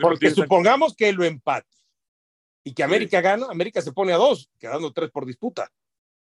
Porque 0.00 0.30
supongamos 0.30 0.96
que 0.96 1.12
lo 1.12 1.24
empate. 1.24 1.73
Y 2.64 2.72
que 2.72 2.82
América 2.82 3.20
gana, 3.20 3.46
América 3.50 3.82
se 3.82 3.92
pone 3.92 4.12
a 4.12 4.16
dos, 4.16 4.50
quedando 4.58 4.92
tres 4.92 5.10
por 5.10 5.26
disputa, 5.26 5.70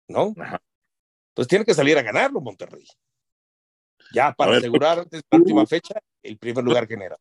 ¿no? 0.07 0.33
Entonces 1.29 1.47
tiene 1.47 1.63
que 1.63 1.75
salir 1.75 1.97
a 1.97 2.01
ganarlo 2.01 2.41
Monterrey. 2.41 2.85
Ya 4.11 4.33
para 4.33 4.57
asegurar 4.57 4.99
antes 4.99 5.21
de 5.21 5.27
la 5.29 5.37
última 5.37 5.65
fecha 5.65 6.01
el 6.23 6.37
primer 6.37 6.63
lugar 6.63 6.87
genera. 6.87 7.15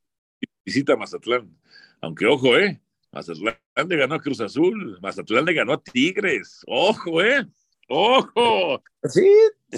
Visita 0.64 0.96
Mazatlán. 0.96 1.56
Aunque 2.00 2.26
ojo, 2.26 2.56
¿eh? 2.56 2.80
Mazatlán 3.12 3.58
le 3.88 3.96
ganó 3.96 4.14
a 4.14 4.20
Cruz 4.20 4.40
Azul, 4.40 4.98
Mazatlán 5.00 5.44
le 5.44 5.52
ganó 5.52 5.74
a 5.74 5.82
Tigres. 5.82 6.62
Ojo, 6.66 7.22
¿eh? 7.22 7.46
Ojo. 7.88 8.82
Sí, 9.04 9.30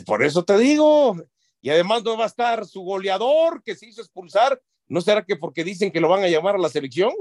por 0.06 0.22
eso 0.22 0.44
te 0.44 0.56
digo. 0.58 1.16
Y 1.60 1.70
además 1.70 2.04
no 2.04 2.16
va 2.16 2.24
a 2.24 2.28
estar 2.28 2.66
su 2.66 2.82
goleador 2.82 3.62
que 3.62 3.74
se 3.74 3.86
hizo 3.86 4.02
expulsar. 4.02 4.60
¿No 4.86 5.00
será 5.00 5.24
que 5.24 5.36
porque 5.36 5.64
dicen 5.64 5.90
que 5.90 6.00
lo 6.00 6.08
van 6.08 6.22
a 6.22 6.28
llamar 6.28 6.56
a 6.56 6.58
la 6.58 6.68
selección? 6.68 7.12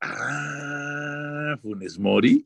Ah, 0.00 0.59
Funes 1.60 1.98
Mori. 1.98 2.44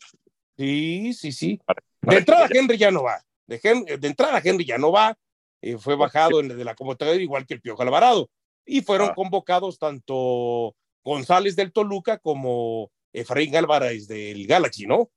Sí, 0.56 1.12
sí, 1.14 1.32
sí. 1.32 1.60
De 2.02 2.16
entrada 2.16 2.48
Henry 2.50 2.76
ya 2.76 2.90
no 2.90 3.02
va. 3.02 3.24
De, 3.46 3.60
entrada 4.02 4.40
Henry 4.42 4.64
ya 4.64 4.78
no 4.78 4.92
va. 4.92 5.16
Eh, 5.60 5.78
fue 5.78 5.96
bajado 5.96 6.40
en, 6.40 6.48
de 6.48 6.64
la 6.64 6.74
convocatoria 6.74 7.14
igual 7.22 7.46
que 7.46 7.54
el 7.54 7.60
Piojo 7.60 7.82
Alvarado. 7.82 8.30
Y 8.66 8.82
fueron 8.82 9.10
ah. 9.10 9.14
convocados 9.14 9.78
tanto 9.78 10.74
González 11.02 11.56
del 11.56 11.72
Toluca 11.72 12.18
como 12.18 12.90
Efraín 13.12 13.56
Álvarez 13.56 14.08
del 14.08 14.46
Galaxy, 14.46 14.86
¿no? 14.86 15.10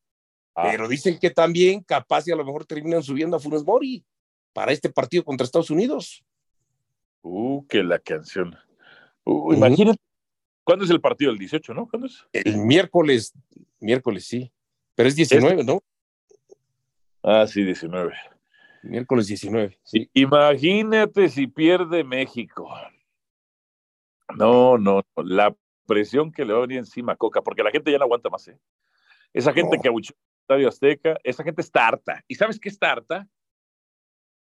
Ah. 0.56 0.70
Pero 0.72 0.88
dicen 0.88 1.20
que 1.20 1.30
también 1.30 1.82
capaz 1.82 2.27
y 2.27 2.32
a 2.32 2.36
lo 2.36 2.46
mejor 2.46 2.66
terminan 2.66 3.04
subiendo 3.04 3.38
a 3.38 3.39
Funes 3.39 3.63
Mori 3.63 4.06
para 4.54 4.72
este 4.72 4.89
partido 4.89 5.24
contra 5.24 5.46
Estados 5.46 5.70
Unidos. 5.70 6.24
Uh, 7.22 7.66
que 7.68 7.84
la 7.84 8.00
canción. 8.00 8.56
Uh, 9.24 9.54
imagínate. 9.54 10.00
¿Cuándo 10.63 10.84
es 10.84 10.92
el 10.92 11.00
partido? 11.00 11.32
El 11.32 11.38
18, 11.38 11.74
¿no? 11.74 11.88
¿Cuándo 11.88 12.08
es? 12.08 12.25
El 12.34 12.58
miércoles, 12.58 13.34
miércoles 13.79 14.25
sí. 14.25 14.51
Pero 14.96 15.10
es 15.10 15.15
19, 15.15 15.63
¿no? 15.63 15.84
Ah, 17.24 17.46
sí, 17.46 17.63
19. 17.63 18.13
Miércoles 18.84 19.27
19. 19.27 19.77
Sí. 19.84 20.10
Imagínate 20.13 21.29
si 21.29 21.48
pierde 21.48 22.03
México. 22.03 22.69
No, 24.36 24.77
no, 24.77 25.01
no. 25.15 25.24
La 25.24 25.55
presión 25.86 26.31
que 26.31 26.46
le 26.46 26.53
va 26.53 26.60
a 26.60 26.62
venir 26.62 26.79
encima 26.79 27.13
a 27.13 27.15
Coca, 27.15 27.41
porque 27.41 27.63
la 27.63 27.72
gente 27.72 27.91
ya 27.91 27.98
no 27.98 28.05
aguanta 28.05 28.29
más, 28.29 28.48
¿eh? 28.48 28.60
Esa 29.34 29.53
gente 29.53 29.77
que 29.81 29.88
abuchó 29.88 30.13
el 30.13 30.41
Estadio 30.41 30.67
Azteca, 30.69 31.17
esa 31.24 31.43
gente 31.43 31.62
está 31.62 31.88
harta. 31.88 32.24
¿Y 32.27 32.36
sabes 32.36 32.60
qué 32.60 32.69
está 32.69 32.91
harta? 32.91 33.27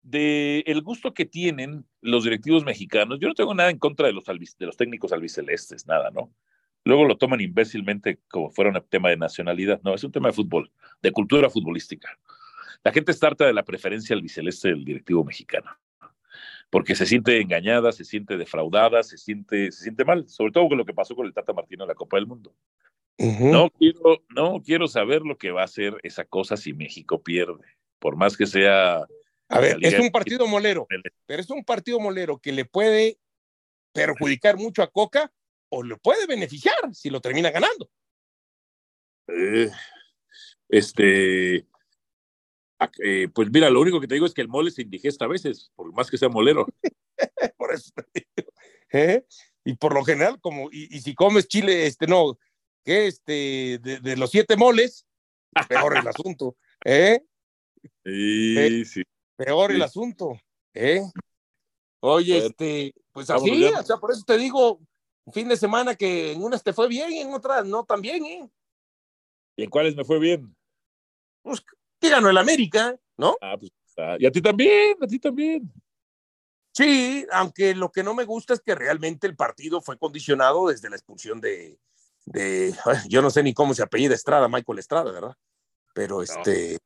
De 0.02 0.60
el 0.66 0.82
gusto 0.82 1.12
que 1.12 1.26
tienen 1.26 1.84
los 2.00 2.24
directivos 2.24 2.64
mexicanos. 2.64 3.18
Yo 3.20 3.28
no 3.28 3.34
tengo 3.34 3.54
nada 3.54 3.70
en 3.70 3.78
contra 3.78 4.06
de 4.06 4.14
los, 4.14 4.24
de 4.24 4.66
los 4.66 4.76
técnicos 4.76 5.12
albicelestes, 5.12 5.86
nada, 5.86 6.10
¿no? 6.10 6.32
Luego 6.84 7.04
lo 7.04 7.16
toman 7.18 7.40
imbécilmente 7.40 8.20
como 8.28 8.50
fuera 8.50 8.70
un 8.70 8.82
tema 8.88 9.10
de 9.10 9.16
nacionalidad. 9.16 9.80
No, 9.82 9.94
es 9.94 10.04
un 10.04 10.12
tema 10.12 10.28
de 10.28 10.34
fútbol, 10.34 10.70
de 11.02 11.12
cultura 11.12 11.50
futbolística. 11.50 12.18
La 12.82 12.92
gente 12.92 13.12
está 13.12 13.26
harta 13.26 13.46
de 13.46 13.52
la 13.52 13.64
preferencia 13.64 14.16
albiceleste 14.16 14.68
del 14.68 14.84
directivo 14.84 15.24
mexicano 15.24 15.70
porque 16.70 16.94
se 16.94 17.04
siente 17.04 17.40
engañada, 17.40 17.90
se 17.92 18.04
siente 18.04 18.36
defraudada, 18.36 19.02
se 19.02 19.18
siente, 19.18 19.72
se 19.72 19.82
siente 19.82 20.04
mal, 20.04 20.28
sobre 20.28 20.52
todo 20.52 20.68
con 20.68 20.78
lo 20.78 20.86
que 20.86 20.94
pasó 20.94 21.16
con 21.16 21.26
el 21.26 21.34
Tata 21.34 21.52
Martino 21.52 21.84
en 21.84 21.88
la 21.88 21.94
Copa 21.94 22.16
del 22.16 22.28
Mundo. 22.28 22.54
no, 23.18 23.68
quiero, 23.70 24.22
no 24.28 24.62
quiero 24.62 24.86
saber 24.86 25.22
lo 25.22 25.36
que 25.36 25.50
va 25.50 25.62
a 25.62 25.64
hacer 25.64 25.98
esa 26.04 26.24
cosa 26.24 26.56
si 26.56 26.72
México 26.72 27.22
pierde, 27.22 27.64
por 27.98 28.16
más 28.16 28.36
que 28.36 28.46
sea... 28.46 29.04
A 29.48 29.58
ver, 29.58 29.78
es 29.80 29.98
un 29.98 30.10
partido 30.10 30.46
molero, 30.46 30.86
pero 31.26 31.42
es 31.42 31.50
un 31.50 31.64
partido 31.64 31.98
molero 31.98 32.38
que 32.38 32.52
le 32.52 32.64
puede 32.64 33.18
perjudicar 33.92 34.56
mucho 34.56 34.80
a 34.80 34.86
Coca 34.86 35.32
o 35.70 35.82
le 35.82 35.96
puede 35.96 36.26
beneficiar 36.26 36.94
si 36.94 37.10
lo 37.10 37.20
termina 37.20 37.50
ganando. 37.50 37.90
Eh, 39.28 39.70
este, 40.68 41.66
eh, 43.02 43.28
pues 43.34 43.50
mira, 43.50 43.70
lo 43.70 43.80
único 43.80 44.00
que 44.00 44.06
te 44.06 44.14
digo 44.14 44.26
es 44.26 44.34
que 44.34 44.40
el 44.40 44.48
mole 44.48 44.70
se 44.70 44.82
indigesta 44.82 45.24
a 45.24 45.28
veces, 45.28 45.70
por 45.74 45.92
más 45.92 46.10
que 46.10 46.18
sea 46.18 46.28
molero. 46.28 46.66
por 47.58 47.72
eso 47.72 47.92
¿eh? 48.92 49.24
Y 49.64 49.74
por 49.74 49.94
lo 49.94 50.04
general, 50.04 50.40
como, 50.40 50.70
y, 50.72 51.00
si 51.00 51.14
comes 51.14 51.46
chile, 51.46 51.86
este, 51.86 52.06
no, 52.06 52.38
que 52.84 53.06
este, 53.06 53.78
de, 53.78 54.16
los 54.16 54.30
siete 54.30 54.56
moles, 54.56 55.06
peor 55.68 55.98
el 55.98 56.08
asunto, 56.08 56.56
¿eh? 56.84 57.22
Sí, 58.04 58.84
sí. 58.84 59.02
Peor 59.36 59.72
el 59.72 59.82
asunto, 59.82 60.32
¿eh? 60.74 61.02
Oye, 62.00 62.46
este, 62.46 62.94
pues 63.12 63.28
así, 63.28 63.64
o 63.64 63.82
sea, 63.82 63.98
por 63.98 64.10
eso 64.10 64.22
te 64.26 64.38
digo, 64.38 64.80
un 65.30 65.32
fin 65.32 65.48
de 65.48 65.56
semana 65.56 65.94
que 65.94 66.32
en 66.32 66.42
unas 66.42 66.60
te 66.60 66.72
fue 66.72 66.88
bien 66.88 67.12
y 67.12 67.20
en 67.20 67.32
otras 67.32 67.64
no 67.64 67.84
tan 67.84 68.00
bien, 68.00 68.24
¿eh? 68.24 68.50
¿Y 69.56 69.62
en 69.62 69.70
cuáles 69.70 69.94
me 69.94 70.04
fue 70.04 70.18
bien? 70.18 70.56
Pues 71.42 71.62
que 72.00 72.10
ganó 72.10 72.30
el 72.30 72.36
América, 72.36 72.98
¿no? 73.16 73.36
Ah, 73.40 73.56
pues, 73.56 73.70
y 74.18 74.26
a 74.26 74.30
ti 74.32 74.42
también, 74.42 74.96
a 75.00 75.06
ti 75.06 75.20
también. 75.20 75.72
Sí, 76.72 77.24
aunque 77.30 77.76
lo 77.76 77.92
que 77.92 78.02
no 78.02 78.12
me 78.12 78.24
gusta 78.24 78.54
es 78.54 78.60
que 78.60 78.74
realmente 78.74 79.28
el 79.28 79.36
partido 79.36 79.80
fue 79.80 79.96
condicionado 79.98 80.68
desde 80.68 80.90
la 80.90 80.96
expulsión 80.96 81.40
de, 81.40 81.78
de 82.26 82.74
yo 83.08 83.22
no 83.22 83.30
sé 83.30 83.44
ni 83.44 83.54
cómo 83.54 83.72
se 83.72 83.84
apellida 83.84 84.14
Estrada, 84.14 84.48
Michael 84.48 84.80
Estrada, 84.80 85.12
¿verdad? 85.12 85.36
Pero 85.94 86.22
este 86.22 86.78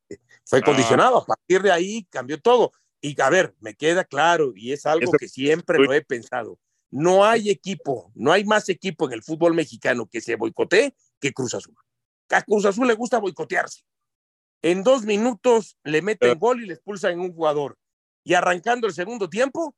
fue 0.43 0.61
condicionado, 0.61 1.17
a 1.17 1.25
partir 1.25 1.63
de 1.63 1.71
ahí 1.71 2.05
cambió 2.11 2.39
todo. 2.39 2.71
Y 3.01 3.19
a 3.19 3.29
ver, 3.31 3.55
me 3.59 3.73
queda 3.73 4.03
claro, 4.03 4.53
y 4.55 4.71
es 4.71 4.85
algo 4.85 5.11
que 5.13 5.27
siempre 5.27 5.79
lo 5.79 5.93
he 5.93 6.03
pensado. 6.03 6.59
No 6.97 7.25
hay 7.25 7.49
equipo, 7.49 8.09
no 8.15 8.31
hay 8.31 8.45
más 8.45 8.69
equipo 8.69 9.05
en 9.05 9.11
el 9.11 9.21
fútbol 9.21 9.53
mexicano 9.53 10.07
que 10.09 10.21
se 10.21 10.37
boicotee 10.37 10.95
que 11.19 11.33
Cruz 11.33 11.53
Azul. 11.53 11.75
A 12.29 12.41
Cruz 12.41 12.63
Azul 12.63 12.87
le 12.87 12.93
gusta 12.93 13.19
boicotearse. 13.19 13.81
En 14.61 14.81
dos 14.81 15.03
minutos 15.03 15.77
le 15.83 16.01
meten 16.01 16.39
gol 16.39 16.63
y 16.63 16.67
le 16.67 16.75
expulsan 16.75 17.19
un 17.19 17.33
jugador. 17.33 17.77
Y 18.23 18.33
arrancando 18.33 18.87
el 18.87 18.93
segundo 18.93 19.29
tiempo, 19.29 19.75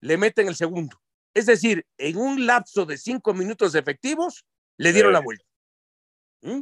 le 0.00 0.18
meten 0.18 0.48
el 0.48 0.54
segundo. 0.54 1.00
Es 1.32 1.46
decir, 1.46 1.86
en 1.96 2.18
un 2.18 2.44
lapso 2.44 2.84
de 2.84 2.98
cinco 2.98 3.32
minutos 3.32 3.74
efectivos, 3.74 4.44
le 4.76 4.92
dieron 4.92 5.14
la 5.14 5.20
vuelta. 5.20 5.46
¿Mm? 6.42 6.60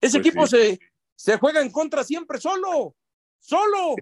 Ese 0.00 0.20
pues 0.20 0.26
equipo 0.26 0.46
se, 0.46 0.80
se 1.14 1.36
juega 1.36 1.60
en 1.60 1.70
contra 1.70 2.02
siempre 2.02 2.40
solo, 2.40 2.96
solo. 3.38 3.94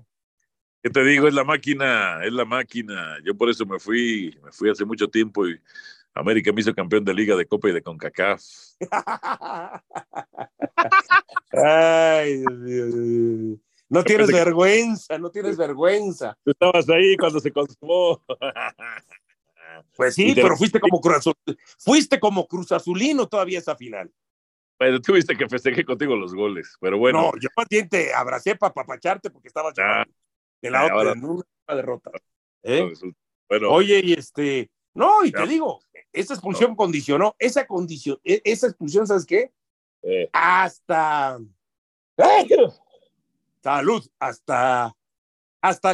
¿Qué 0.86 0.90
te 0.90 1.02
digo? 1.02 1.26
Es 1.26 1.34
la 1.34 1.42
máquina, 1.42 2.20
es 2.22 2.32
la 2.32 2.44
máquina. 2.44 3.16
Yo 3.24 3.36
por 3.36 3.50
eso 3.50 3.66
me 3.66 3.80
fui, 3.80 4.38
me 4.44 4.52
fui 4.52 4.70
hace 4.70 4.84
mucho 4.84 5.08
tiempo 5.08 5.44
y 5.48 5.60
América 6.14 6.52
me 6.52 6.60
hizo 6.60 6.72
campeón 6.72 7.04
de 7.04 7.12
Liga 7.12 7.34
de 7.34 7.44
Copa 7.44 7.68
y 7.68 7.72
de 7.72 7.82
CONCACAF. 7.82 8.40
Ay, 11.50 12.44
Dios, 12.64 13.58
No 13.88 14.04
tienes 14.04 14.30
vergüenza, 14.30 15.18
no 15.18 15.28
tienes 15.28 15.56
vergüenza. 15.56 16.38
Tú 16.44 16.52
estabas 16.52 16.88
ahí 16.88 17.16
cuando 17.16 17.40
se 17.40 17.50
consumó. 17.50 18.24
Pues 19.96 20.14
sí, 20.14 20.36
pero 20.36 20.56
fuiste 20.56 20.78
como 20.78 21.00
Cruz 21.00 21.16
Azul, 21.16 21.34
fuiste 21.78 22.20
como 22.20 22.46
Cruz 22.46 22.70
Azulino 22.70 23.26
todavía 23.26 23.58
esa 23.58 23.74
final. 23.74 24.08
Pero 24.78 25.00
tuviste 25.00 25.36
que 25.36 25.48
festejar 25.48 25.84
contigo 25.84 26.14
los 26.14 26.32
goles, 26.32 26.76
pero 26.80 26.96
bueno. 26.96 27.22
No, 27.22 27.32
yo 27.40 27.48
más 27.56 27.66
te 27.90 28.14
abracé 28.14 28.54
para 28.54 28.72
papacharte 28.72 29.30
porque 29.30 29.48
estabas 29.48 29.74
ah, 29.80 30.04
en 30.66 30.72
la 30.72 30.84
otra, 30.84 31.12
en 31.12 31.24
una 31.24 31.44
derrota. 31.68 32.10
¿Eh? 32.62 32.92
Bueno, 33.48 33.70
Oye, 33.70 34.00
y 34.02 34.12
este, 34.12 34.70
no, 34.94 35.24
y 35.24 35.30
te 35.30 35.46
digo, 35.46 35.80
esa 36.12 36.32
expulsión 36.32 36.74
condicionó, 36.74 37.36
esa 37.38 37.66
condición, 37.66 38.18
e, 38.24 38.40
esa 38.44 38.66
expulsión, 38.68 39.06
¿sabes 39.06 39.26
qué? 39.26 39.52
Eh. 40.02 40.28
Hasta. 40.32 41.38
Salud, 43.62 44.08
hasta. 44.18 44.94
Hasta, 45.60 45.92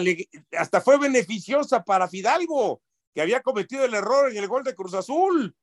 hasta 0.59 0.81
fue 0.83 0.99
beneficiosa 0.99 1.83
para 1.83 2.07
Fidalgo, 2.07 2.83
que 3.14 3.23
había 3.23 3.41
cometido 3.41 3.85
el 3.85 3.95
error 3.95 4.31
en 4.31 4.37
el 4.37 4.47
gol 4.47 4.64
de 4.64 4.75
Cruz 4.75 4.93
Azul. 4.93 5.57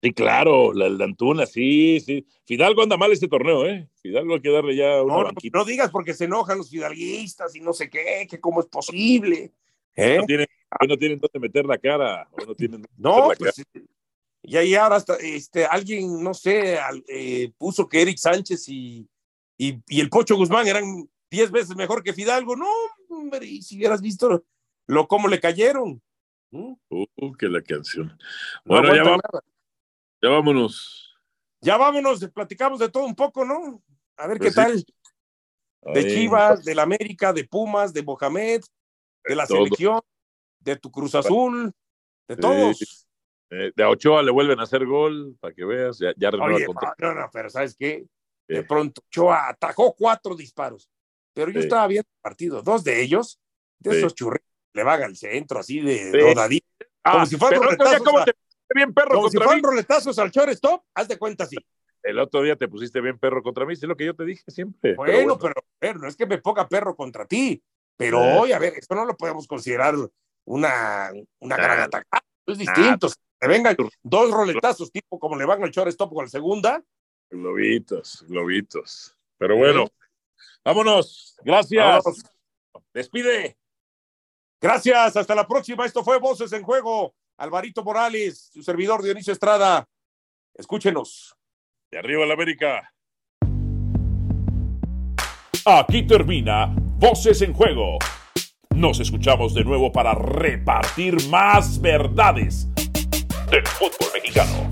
Sí, 0.00 0.12
claro, 0.12 0.72
la, 0.72 1.04
Antuna, 1.04 1.44
sí, 1.44 1.98
sí. 2.00 2.24
Fidalgo 2.44 2.82
anda 2.82 2.96
mal 2.96 3.10
este 3.10 3.26
torneo, 3.26 3.66
¿eh? 3.66 3.88
Fidalgo 4.00 4.34
hay 4.34 4.40
que 4.40 4.50
darle 4.50 4.76
ya 4.76 5.02
una 5.02 5.24
no, 5.24 5.32
no, 5.52 5.64
digas 5.64 5.90
porque 5.90 6.14
se 6.14 6.26
enojan 6.26 6.58
los 6.58 6.70
fidalguistas 6.70 7.56
y 7.56 7.60
no 7.60 7.72
sé 7.72 7.90
qué, 7.90 8.26
que 8.30 8.38
cómo 8.38 8.60
es 8.60 8.66
posible. 8.66 9.52
¿eh? 9.96 10.18
No, 10.18 10.26
tienen, 10.26 10.46
no 10.88 10.96
tienen 10.96 11.18
dónde 11.18 11.40
meter 11.40 11.66
la 11.66 11.78
cara. 11.78 12.28
no, 12.46 12.54
tienen 12.54 12.86
no 12.96 13.30
pues, 13.36 13.64
y 14.42 14.56
ahí 14.56 14.74
ahora 14.74 14.96
hasta, 14.96 15.16
este, 15.16 15.66
alguien, 15.66 16.22
no 16.22 16.32
sé, 16.32 16.78
eh, 17.08 17.52
puso 17.58 17.88
que 17.88 18.00
Eric 18.00 18.18
Sánchez 18.18 18.68
y, 18.68 19.06
y, 19.58 20.00
el 20.00 20.08
Pocho 20.08 20.36
Guzmán 20.36 20.66
eran 20.66 21.08
diez 21.30 21.50
veces 21.50 21.76
mejor 21.76 22.02
que 22.02 22.14
Fidalgo. 22.14 22.56
No, 22.56 22.68
hombre, 23.10 23.46
y 23.46 23.62
si 23.62 23.76
hubieras 23.76 24.00
visto 24.00 24.44
lo 24.86 25.08
cómo 25.08 25.28
le 25.28 25.40
cayeron. 25.40 26.00
¿Mm? 26.50 26.72
Uh, 26.88 27.32
que 27.36 27.48
la 27.48 27.60
canción. 27.60 28.16
Bueno, 28.64 28.94
ya, 28.94 29.18
ya 30.22 30.28
vámonos. 30.28 31.16
Ya 31.60 31.76
vámonos, 31.76 32.26
platicamos 32.32 32.78
de 32.78 32.88
todo 32.88 33.04
un 33.04 33.14
poco, 33.14 33.44
¿no? 33.44 33.82
A 34.16 34.26
ver 34.26 34.38
qué 34.38 34.52
pues 34.52 34.54
tal. 34.54 34.84
De 35.94 36.06
Chivas, 36.06 36.64
del 36.64 36.78
América, 36.78 37.32
de 37.32 37.44
Pumas, 37.44 37.92
de 37.92 38.02
Mohamed, 38.02 38.62
de 39.24 39.34
la 39.34 39.46
selección, 39.46 40.00
de 40.60 40.76
tu 40.76 40.90
Cruz 40.90 41.14
Azul, 41.14 41.72
de 42.26 42.36
todos. 42.36 43.08
Eh, 43.50 43.72
de 43.74 43.82
a 43.82 43.88
Ochoa 43.88 44.22
le 44.22 44.30
vuelven 44.30 44.60
a 44.60 44.64
hacer 44.64 44.84
gol, 44.84 45.36
para 45.40 45.54
que 45.54 45.64
veas, 45.64 45.98
ya, 45.98 46.12
ya 46.16 46.28
Oye, 46.28 46.66
no, 46.98 47.14
no, 47.14 47.30
pero 47.32 47.48
¿sabes 47.48 47.74
qué? 47.74 48.04
De 48.46 48.62
pronto 48.62 49.02
Ochoa 49.06 49.48
atajó 49.48 49.94
cuatro 49.94 50.34
disparos, 50.34 50.90
pero 51.32 51.50
yo 51.50 51.60
estaba 51.60 51.86
viendo 51.86 52.08
el 52.08 52.20
partido, 52.20 52.62
dos 52.62 52.84
de 52.84 53.02
ellos, 53.02 53.40
de 53.78 53.98
esos 53.98 54.14
churritos, 54.14 54.48
le 54.74 54.82
van 54.82 55.02
al 55.02 55.16
centro, 55.16 55.60
así 55.60 55.80
de 55.80 56.12
rodadito, 56.12 56.66
ah, 57.04 57.12
como 57.12 57.26
si 57.26 57.36
fueran 57.36 57.62
roletazos. 57.62 58.02
¿cómo 58.02 58.24
te 58.24 58.32
bien 58.74 58.92
perro 58.92 59.14
como 59.14 59.30
si 59.30 59.38
fueran 59.38 59.62
roletazos 59.62 60.18
al 60.18 60.30
shortstop, 60.30 60.84
haz 60.94 61.08
de 61.08 61.18
cuenta 61.18 61.44
así. 61.44 61.56
El 62.02 62.18
otro 62.18 62.42
día 62.42 62.56
te 62.56 62.68
pusiste 62.68 63.00
bien 63.00 63.18
perro 63.18 63.42
contra 63.42 63.66
mí, 63.66 63.74
es 63.74 63.82
lo 63.82 63.96
que 63.96 64.06
yo 64.06 64.14
te 64.14 64.24
dije 64.24 64.50
siempre. 64.50 64.94
Bueno, 64.94 65.38
pero, 65.38 65.54
pero, 65.78 65.98
no 65.98 66.08
es 66.08 66.16
que 66.16 66.26
me 66.26 66.38
ponga 66.38 66.68
perro 66.68 66.94
contra 66.94 67.26
ti, 67.26 67.62
pero 67.96 68.20
hoy, 68.20 68.52
a 68.52 68.58
ver, 68.58 68.74
esto 68.76 68.94
no 68.94 69.04
lo 69.04 69.16
podemos 69.16 69.46
considerar 69.46 69.94
una, 70.44 71.10
una 71.40 71.56
gran 71.56 71.80
atacada, 71.80 72.24
es 72.46 72.58
distinto. 72.58 73.08
que 73.40 73.48
vengan 73.48 73.76
dos 74.02 74.30
roletazos, 74.30 74.90
tipo 74.90 75.18
como 75.18 75.36
le 75.36 75.44
van 75.44 75.62
al 75.62 75.70
shortstop 75.70 76.12
con 76.12 76.24
la 76.24 76.30
segunda. 76.30 76.82
Globitos, 77.30 78.24
globitos. 78.26 79.14
Pero 79.36 79.56
bueno, 79.56 79.86
vámonos. 80.64 81.36
Gracias. 81.44 82.04
Despide. 82.92 83.56
Gracias, 84.60 85.16
hasta 85.16 85.34
la 85.34 85.46
próxima. 85.46 85.86
Esto 85.86 86.02
fue 86.02 86.18
Voces 86.18 86.52
en 86.52 86.62
Juego. 86.62 87.14
Alvarito 87.38 87.84
Morales, 87.84 88.50
su 88.52 88.62
servidor 88.62 89.02
Dionisio 89.02 89.32
Estrada. 89.32 89.88
Escúchenos. 90.54 91.36
De 91.90 91.98
arriba 91.98 92.26
la 92.26 92.34
América. 92.34 92.92
Aquí 95.64 96.06
termina 96.06 96.74
Voces 96.98 97.40
en 97.42 97.52
Juego. 97.52 97.98
Nos 98.74 98.98
escuchamos 98.98 99.54
de 99.54 99.64
nuevo 99.64 99.92
para 99.92 100.14
repartir 100.14 101.28
más 101.28 101.80
verdades 101.80 102.66
del 103.50 103.66
fútbol 103.66 104.08
mexicano. 104.14 104.68